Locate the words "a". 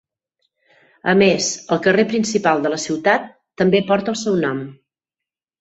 1.13-1.13